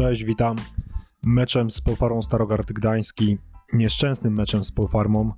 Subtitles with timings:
[0.00, 0.56] Cześć, witam.
[1.22, 3.38] Meczem z Polfarmą Starogard Gdański,
[3.72, 5.32] nieszczęsnym meczem z Polfarmą,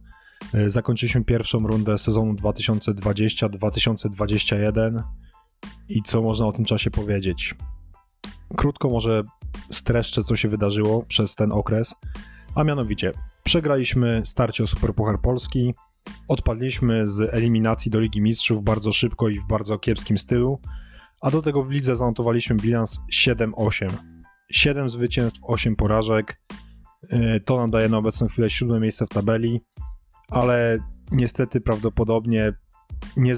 [0.54, 5.02] e, zakończyliśmy pierwszą rundę sezonu 2020-2021
[5.88, 7.54] i co można o tym czasie powiedzieć?
[8.56, 9.22] Krótko może
[9.70, 11.94] streszczę, co się wydarzyło przez ten okres,
[12.54, 13.12] a mianowicie
[13.44, 15.74] przegraliśmy starcie o Superpuchar Polski,
[16.28, 20.60] odpadliśmy z eliminacji do Ligi Mistrzów bardzo szybko i w bardzo kiepskim stylu,
[21.20, 24.11] a do tego w lidze zanotowaliśmy bilans 7-8.
[24.52, 26.38] 7 zwycięstw, 8 porażek.
[27.12, 29.60] Y, to nam daje na obecną chwilę siódme miejsce w tabeli,
[30.30, 30.78] ale
[31.12, 32.52] niestety prawdopodobnie
[33.16, 33.34] nie,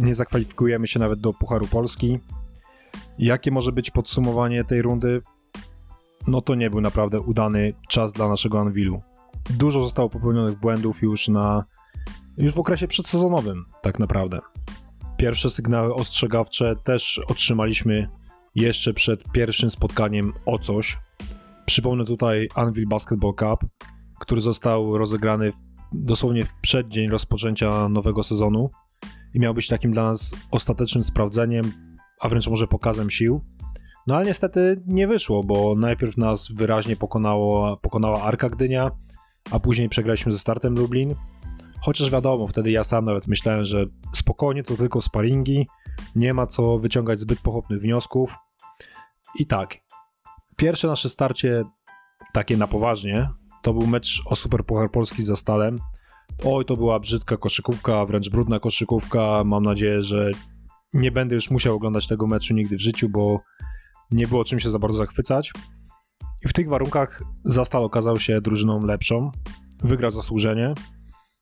[0.00, 2.18] nie zakwalifikujemy się nawet do Pucharu Polski.
[3.18, 5.20] Jakie może być podsumowanie tej rundy?
[6.26, 9.02] No to nie był naprawdę udany czas dla naszego Anwilu.
[9.50, 11.64] Dużo zostało popełnionych błędów już na
[12.38, 14.40] już w okresie przedsezonowym, tak naprawdę.
[15.16, 18.08] Pierwsze sygnały ostrzegawcze też otrzymaliśmy
[18.54, 20.98] jeszcze przed pierwszym spotkaniem o coś.
[21.66, 23.70] Przypomnę tutaj Anvil Basketball Cup,
[24.20, 25.52] który został rozegrany
[25.92, 28.70] dosłownie w przeddzień rozpoczęcia nowego sezonu
[29.34, 31.72] i miał być takim dla nas ostatecznym sprawdzeniem,
[32.20, 33.40] a wręcz może pokazem sił.
[34.06, 38.90] No ale niestety nie wyszło, bo najpierw nas wyraźnie pokonało, pokonała Arka Gdynia,
[39.50, 41.14] a później przegraliśmy ze startem Lublin.
[41.82, 45.66] Chociaż wiadomo, wtedy ja sam nawet myślałem, że spokojnie to tylko sparingi,
[46.14, 48.34] nie ma co wyciągać zbyt pochopnych wniosków.
[49.38, 49.78] I tak,
[50.56, 51.64] pierwsze nasze starcie,
[52.32, 53.28] takie na poważnie,
[53.62, 55.78] to był mecz o Super Puchar Polski za Stalem.
[56.44, 59.42] Oj, to była brzydka koszykówka, wręcz brudna koszykówka.
[59.44, 60.30] Mam nadzieję, że
[60.92, 63.40] nie będę już musiał oglądać tego meczu nigdy w życiu, bo
[64.10, 65.52] nie było czym się za bardzo zachwycać.
[66.44, 69.30] I w tych warunkach Zastal okazał się drużyną lepszą,
[69.80, 70.74] wygrał zasłużenie,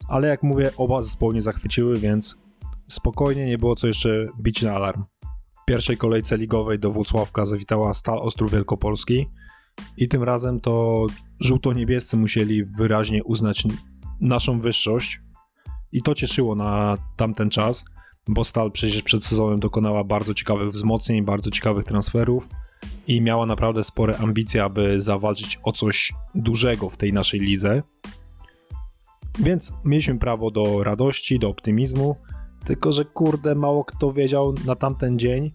[0.09, 2.39] ale jak mówię, oba zespoły nie zachwyciły, więc
[2.89, 5.05] spokojnie nie było co jeszcze bić na alarm.
[5.63, 9.27] W pierwszej kolejce ligowej do Włocławka zawitała Stal Ostrów Wielkopolski
[9.97, 11.07] i tym razem to
[11.41, 13.65] żółto-niebiescy musieli wyraźnie uznać
[14.21, 15.21] naszą wyższość
[15.93, 17.85] i to cieszyło na tamten czas,
[18.29, 22.49] bo Stal przecież przed sezonem dokonała bardzo ciekawych wzmocnień, bardzo ciekawych transferów
[23.07, 27.83] i miała naprawdę spore ambicje, aby zawalczyć o coś dużego w tej naszej lidze.
[29.43, 32.17] Więc mieliśmy prawo do radości, do optymizmu,
[32.65, 35.53] tylko że kurde, mało kto wiedział na tamten dzień,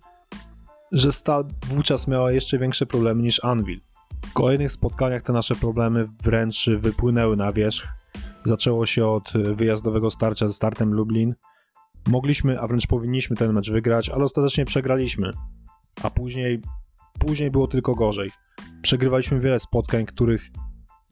[0.91, 3.81] że Stal wówczas miała jeszcze większe problemy niż Anvil.
[4.25, 7.87] W kolejnych spotkaniach te nasze problemy wręcz wypłynęły na wierzch.
[8.43, 11.35] Zaczęło się od wyjazdowego starcia ze startem Lublin.
[12.07, 15.31] Mogliśmy, a wręcz powinniśmy ten mecz wygrać, ale ostatecznie przegraliśmy.
[16.03, 16.61] A później,
[17.19, 18.29] później było tylko gorzej.
[18.81, 20.51] Przegrywaliśmy wiele spotkań, których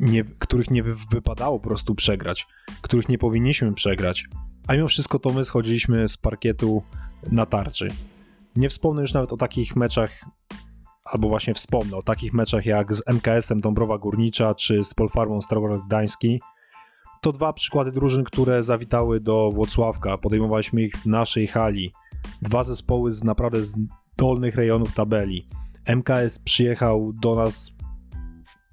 [0.04, 2.48] nie, których nie wypadało po prostu przegrać,
[2.82, 4.26] których nie powinniśmy przegrać,
[4.68, 6.84] a mimo wszystko to my schodziliśmy z parkietu
[7.32, 7.88] na tarczy.
[8.56, 10.26] Nie wspomnę już nawet o takich meczach,
[11.06, 15.82] albo właśnie wspomnę o takich meczach jak z MKS-em Dąbrowa Górnicza czy z Polfarmą Starogard
[15.88, 16.42] Gdański.
[17.22, 20.18] To dwa przykłady drużyn, które zawitały do Włocławka.
[20.18, 21.92] Podejmowaliśmy ich w naszej hali.
[22.42, 23.76] Dwa zespoły z naprawdę z
[24.18, 25.48] dolnych rejonów tabeli.
[25.86, 27.76] MKS przyjechał do nas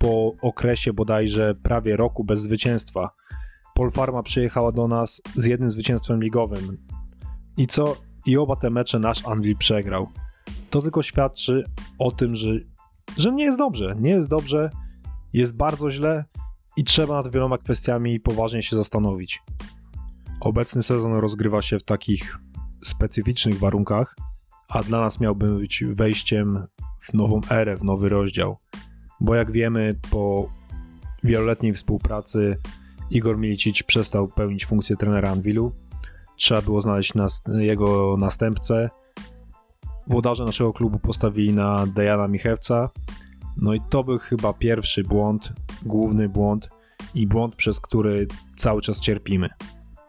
[0.00, 3.10] po okresie bodajże prawie roku bez zwycięstwa.
[3.74, 6.78] Polfarma przyjechała do nas z jednym zwycięstwem ligowym.
[7.56, 7.96] I co?
[8.26, 10.08] I oba te mecze nasz Anvil przegrał.
[10.70, 11.64] To tylko świadczy
[11.98, 12.52] o tym, że,
[13.16, 13.96] że nie jest dobrze.
[13.98, 14.70] Nie jest dobrze,
[15.32, 16.24] jest bardzo źle
[16.76, 19.42] i trzeba nad wieloma kwestiami poważnie się zastanowić.
[20.40, 22.38] Obecny sezon rozgrywa się w takich
[22.84, 24.16] specyficznych warunkach,
[24.68, 26.66] a dla nas miałby być wejściem
[27.00, 28.56] w nową erę, w nowy rozdział
[29.20, 30.50] bo jak wiemy, po
[31.24, 32.58] wieloletniej współpracy
[33.10, 35.72] Igor Milicic przestał pełnić funkcję trenera Anwilu.
[36.36, 38.90] Trzeba było znaleźć nas, jego następcę.
[40.06, 42.90] Włodarze naszego klubu postawili na Dejana Michewca.
[43.56, 45.52] No i to był chyba pierwszy błąd,
[45.82, 46.68] główny błąd
[47.14, 48.26] i błąd, przez który
[48.56, 49.48] cały czas cierpimy.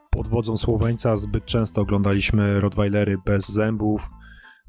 [0.09, 4.09] Pod wodzą Słoweńca zbyt często oglądaliśmy Rottweilery bez zębów,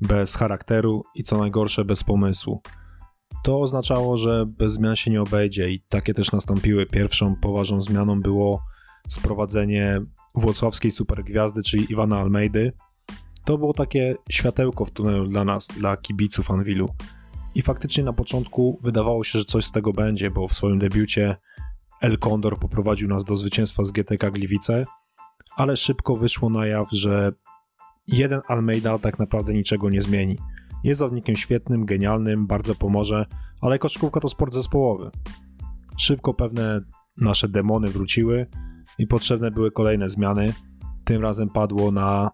[0.00, 2.62] bez charakteru i co najgorsze bez pomysłu.
[3.43, 6.87] To oznaczało, że bez zmian się nie obejdzie i takie też nastąpiły.
[6.87, 8.62] Pierwszą poważną zmianą było
[9.09, 10.00] sprowadzenie
[10.35, 12.73] włocławskiej supergwiazdy, czyli Iwana Almeidy.
[13.44, 16.89] To było takie światełko w tunelu dla nas, dla kibiców Anwilu.
[17.55, 21.37] I faktycznie na początku wydawało się, że coś z tego będzie, bo w swoim debiucie
[22.00, 24.83] El Condor poprowadził nas do zwycięstwa z GTK Gliwice,
[25.56, 27.33] ale szybko wyszło na jaw, że
[28.06, 30.39] jeden Almeida tak naprawdę niczego nie zmieni.
[30.84, 33.26] Jest zawodnikiem świetnym, genialnym, bardzo pomoże,
[33.61, 35.11] ale koszykówka to sport zespołowy.
[35.96, 36.81] Szybko pewne
[37.17, 38.46] nasze demony wróciły
[38.99, 40.46] i potrzebne były kolejne zmiany.
[41.05, 42.31] Tym razem padło na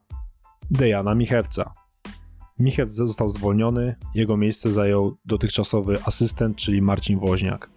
[0.70, 1.72] Dejana Michewca.
[2.58, 7.70] Michew został zwolniony, jego miejsce zajął dotychczasowy asystent, czyli Marcin Woźniak.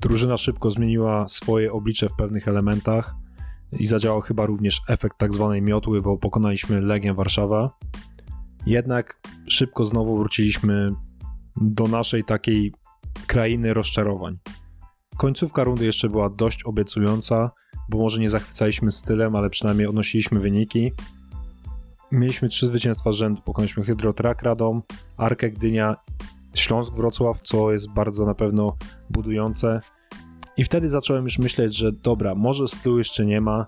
[0.00, 3.14] Drużyna szybko zmieniła swoje oblicze w pewnych elementach
[3.72, 7.70] i zadziałał chyba również efekt tak zwanej miotły, bo pokonaliśmy Legię Warszawa.
[8.66, 10.88] Jednak szybko znowu wróciliśmy
[11.56, 12.72] do naszej takiej
[13.26, 14.38] krainy rozczarowań.
[15.16, 17.50] Końcówka rundy jeszcze była dość obiecująca,
[17.88, 20.92] bo może nie zachwycaliśmy stylem, ale przynajmniej odnosiliśmy wyniki.
[22.12, 24.82] Mieliśmy trzy zwycięstwa rzędu, pokonaliśmy Hydrotrak Radom,
[25.16, 25.96] Arkę Gdynia,
[26.54, 28.76] Śląsk Wrocław, co jest bardzo na pewno
[29.10, 29.80] budujące.
[30.56, 33.66] I wtedy zacząłem już myśleć, że dobra, może stylu jeszcze nie ma,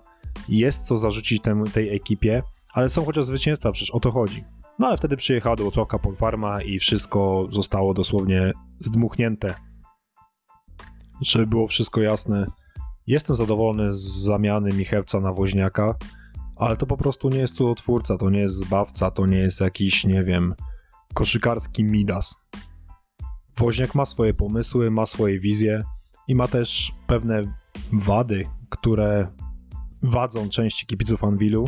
[0.49, 1.41] jest co zarzucić
[1.73, 2.43] tej ekipie,
[2.73, 4.43] ale są chociaż zwycięstwa, przecież o to chodzi.
[4.79, 9.55] No ale wtedy przyjechała do Wrocławka Polfarma i wszystko zostało dosłownie zdmuchnięte.
[11.21, 12.47] Żeby było wszystko jasne,
[13.07, 15.95] jestem zadowolony z zamiany Michewca na Woźniaka,
[16.55, 20.05] ale to po prostu nie jest cudotwórca, to nie jest zbawca, to nie jest jakiś,
[20.05, 20.55] nie wiem,
[21.13, 22.35] koszykarski Midas.
[23.57, 25.83] Woźniak ma swoje pomysły, ma swoje wizje
[26.27, 27.43] i ma też pewne
[27.93, 29.27] wady, które
[30.01, 31.65] wadzą części kibiców Anwilu,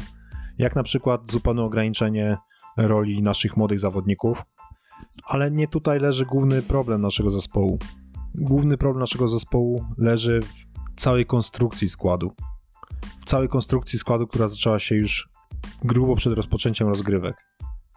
[0.57, 2.38] jak na przykład zupełne ograniczenie
[2.77, 4.44] roli naszych młodych zawodników.
[5.24, 7.79] Ale nie tutaj leży główny problem naszego zespołu.
[8.35, 12.33] Główny problem naszego zespołu leży w całej konstrukcji składu.
[13.19, 15.29] W całej konstrukcji składu, która zaczęła się już
[15.83, 17.47] grubo przed rozpoczęciem rozgrywek.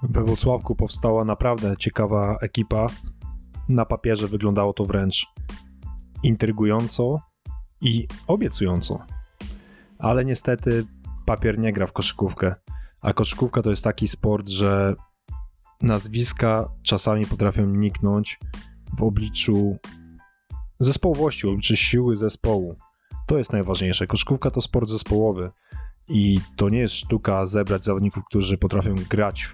[0.02, 2.86] We Włocławku powstała naprawdę ciekawa ekipa.
[3.68, 5.26] Na papierze wyglądało to wręcz
[6.22, 7.20] intrygująco
[7.80, 8.98] i obiecująco.
[9.98, 10.86] Ale niestety
[11.26, 12.54] papier nie gra w koszykówkę.
[13.02, 14.94] A koszykówka to jest taki sport, że
[15.82, 18.38] nazwiska czasami potrafią niknąć
[18.98, 19.76] w obliczu
[20.80, 22.76] zespołowości, w obliczu siły zespołu.
[23.26, 24.06] To jest najważniejsze.
[24.06, 25.50] Koszykówka to sport zespołowy
[26.08, 29.48] i to nie jest sztuka zebrać zawodników, którzy potrafią grać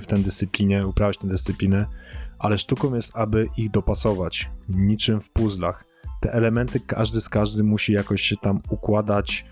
[0.00, 1.86] w tę dyscyplinę, uprawiać tę dyscyplinę,
[2.38, 5.84] ale sztuką jest, aby ich dopasować, niczym w puzzlach.
[6.20, 9.44] Te elementy każdy z każdym musi jakoś się tam układać,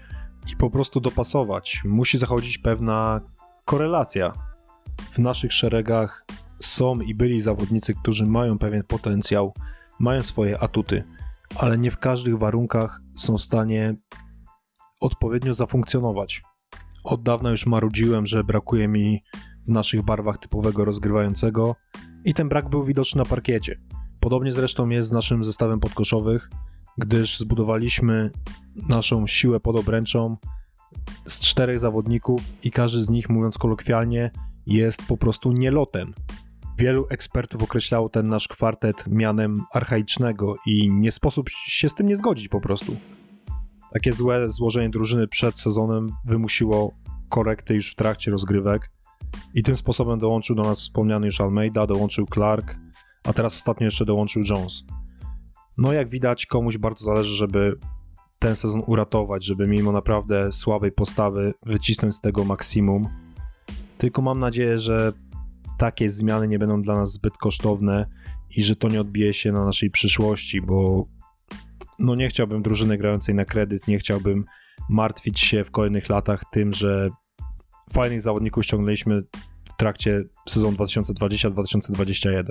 [0.52, 1.82] i po prostu dopasować.
[1.84, 3.20] Musi zachodzić pewna
[3.64, 4.32] korelacja.
[5.12, 6.26] W naszych szeregach
[6.60, 9.54] są i byli zawodnicy, którzy mają pewien potencjał,
[9.98, 11.04] mają swoje atuty,
[11.58, 13.94] ale nie w każdych warunkach są w stanie
[15.00, 16.43] odpowiednio zafunkcjonować.
[17.04, 19.22] Od dawna już marudziłem, że brakuje mi
[19.66, 21.76] w naszych barwach typowego rozgrywającego
[22.25, 23.75] i ten brak był widoczny na parkiecie.
[24.20, 26.50] Podobnie zresztą jest z naszym zestawem podkoszowych,
[26.98, 28.31] gdyż zbudowaliśmy
[28.88, 30.37] naszą siłę pod obręczą
[31.25, 34.31] z czterech zawodników i każdy z nich, mówiąc kolokwialnie,
[34.66, 36.14] jest po prostu nielotem.
[36.78, 42.16] Wielu ekspertów określało ten nasz kwartet mianem archaicznego i nie sposób się z tym nie
[42.16, 42.96] zgodzić po prostu.
[43.92, 46.94] Takie złe złożenie drużyny przed sezonem wymusiło
[47.28, 48.90] korekty już w trakcie rozgrywek
[49.54, 52.76] i tym sposobem dołączył do nas wspomniany już Almeida, dołączył Clark,
[53.25, 54.84] a teraz ostatnio jeszcze dołączył Jones.
[55.78, 57.78] No jak widać komuś bardzo zależy, żeby
[58.38, 63.08] ten sezon uratować, żeby mimo naprawdę słabej postawy wycisnąć z tego maksimum.
[63.99, 65.12] Tylko mam nadzieję, że
[65.78, 68.06] takie zmiany nie będą dla nas zbyt kosztowne
[68.56, 71.06] i że to nie odbije się na naszej przyszłości, bo
[71.99, 74.44] no nie chciałbym drużyny grającej na kredyt, nie chciałbym
[74.88, 77.11] martwić się w kolejnych latach tym, że
[77.93, 79.20] fajnych zawodników ściągnęliśmy
[79.64, 82.42] w trakcie sezonu 2020-2021.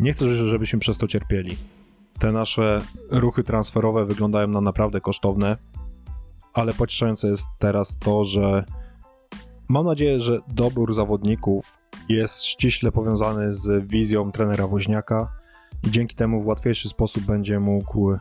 [0.00, 1.56] Nie chcę, żebyśmy przez to cierpieli.
[2.20, 2.78] Te nasze
[3.10, 5.56] ruchy transferowe wyglądają na naprawdę kosztowne,
[6.52, 8.64] ale pocieszające jest teraz to, że
[9.68, 11.76] mam nadzieję, że dobór zawodników
[12.08, 15.32] jest ściśle powiązany z wizją trenera Woźniaka
[15.86, 18.16] i dzięki temu w łatwiejszy sposób będzie mógł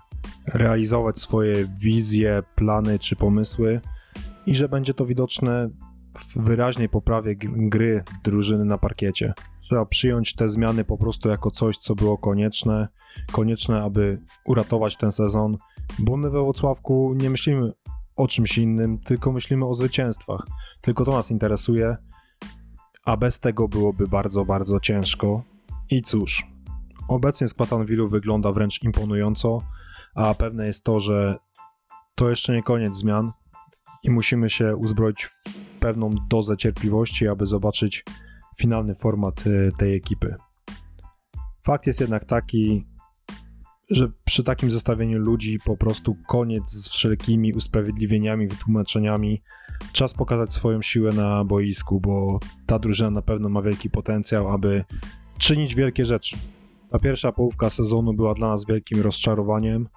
[0.48, 3.82] realizować swoje wizje, plany czy pomysły
[4.46, 5.70] i że będzie to widoczne
[6.15, 9.34] w wyraźnej poprawie gry drużyny na parkiecie.
[9.69, 12.88] Trzeba przyjąć te zmiany po prostu jako coś, co było konieczne,
[13.31, 15.57] konieczne, aby uratować ten sezon,
[15.99, 17.73] bo my we Wrocławku nie myślimy
[18.15, 20.47] o czymś innym, tylko myślimy o zwycięstwach.
[20.81, 21.97] Tylko to nas interesuje,
[23.05, 25.43] a bez tego byłoby bardzo, bardzo ciężko.
[25.89, 26.47] I cóż,
[27.07, 29.61] obecnie skład Anwilu wygląda wręcz imponująco,
[30.15, 31.38] a pewne jest to, że
[32.15, 33.31] to jeszcze nie koniec zmian
[34.03, 35.43] i musimy się uzbroić w
[35.79, 38.03] pewną dozę cierpliwości, aby zobaczyć
[38.60, 40.36] finalny format y, tej ekipy.
[41.63, 42.86] Fakt jest jednak taki,
[43.89, 49.42] że przy takim zestawieniu ludzi po prostu koniec z wszelkimi usprawiedliwieniami, wytłumaczeniami.
[49.94, 54.84] Czas pokazać swoją siłę na boisku, bo ta drużyna na pewno ma wielki potencjał, aby
[55.38, 56.38] czynić wielkie rzeczy.
[56.89, 59.88] Ta pierwsza połówka sezonu była dla nas wielkim rozczarowaniem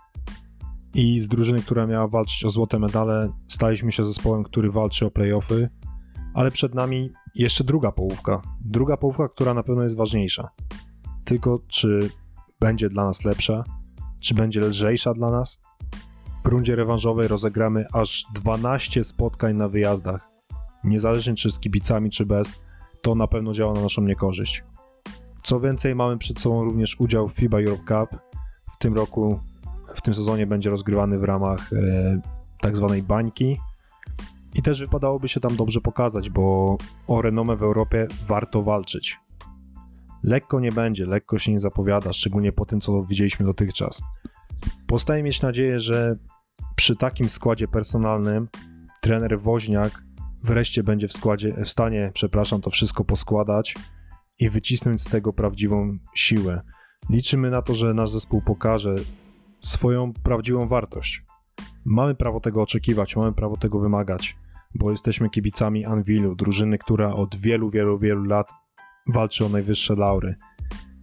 [0.94, 5.10] i z drużyny, która miała walczyć o złote medale, staliśmy się zespołem, który walczy o
[5.10, 5.68] playoffy
[6.34, 8.42] ale przed nami jeszcze druga połówka.
[8.60, 10.48] Druga połówka, która na pewno jest ważniejsza.
[11.24, 12.10] Tylko czy
[12.60, 13.64] będzie dla nas lepsza,
[14.20, 15.60] czy będzie lżejsza dla nas?
[16.44, 20.28] W rundzie rewanżowej rozegramy aż 12 spotkań na wyjazdach.
[20.84, 22.64] Niezależnie czy z kibicami, czy bez,
[23.02, 24.64] to na pewno działa na naszą niekorzyść.
[25.42, 28.20] Co więcej, mamy przed sobą również udział w FIBA Europe Cup.
[28.72, 29.40] W tym roku,
[29.94, 32.20] w tym sezonie będzie rozgrywany w ramach e,
[32.60, 33.56] tak zwanej bańki.
[34.54, 39.18] I też wypadałoby się tam dobrze pokazać, bo o renomę w Europie warto walczyć.
[40.22, 44.02] Lekko nie będzie, lekko się nie zapowiada, szczególnie po tym, co widzieliśmy dotychczas.
[44.86, 46.16] Pozostaje mieć nadzieję, że
[46.76, 48.48] przy takim składzie personalnym
[49.00, 50.04] trener Woźniak
[50.44, 53.74] wreszcie będzie w, składzie, w stanie, przepraszam, to wszystko poskładać
[54.38, 56.62] i wycisnąć z tego prawdziwą siłę.
[57.10, 58.94] Liczymy na to, że nasz zespół pokaże
[59.60, 61.24] swoją prawdziwą wartość.
[61.84, 64.36] Mamy prawo tego oczekiwać, mamy prawo tego wymagać,
[64.74, 68.50] bo jesteśmy kibicami Anwilu, drużyny, która od wielu, wielu, wielu lat
[69.06, 70.36] walczy o najwyższe laury.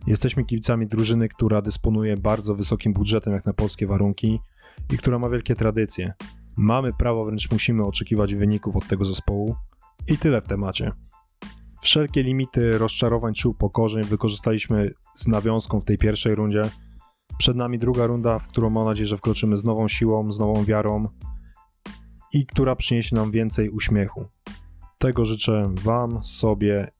[0.07, 4.39] Jesteśmy kibicami drużyny, która dysponuje bardzo wysokim budżetem jak na polskie warunki
[4.93, 6.13] i która ma wielkie tradycje.
[6.57, 9.55] Mamy prawo, wręcz musimy oczekiwać wyników od tego zespołu
[10.07, 10.91] i tyle w temacie.
[11.81, 16.61] Wszelkie limity rozczarowań czy upokorzeń wykorzystaliśmy z nawiązką w tej pierwszej rundzie.
[17.39, 20.63] Przed nami druga runda, w którą mam nadzieję, że wkroczymy z nową siłą, z nową
[20.63, 21.05] wiarą
[22.33, 24.25] i która przyniesie nam więcej uśmiechu.
[24.97, 26.91] Tego życzę Wam, sobie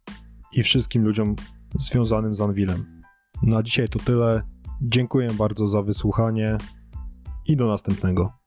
[0.53, 1.35] i wszystkim ludziom
[1.75, 3.01] związanym z Anvilem.
[3.43, 4.41] Na dzisiaj to tyle.
[4.81, 6.57] Dziękuję bardzo za wysłuchanie
[7.45, 8.38] i do następnego.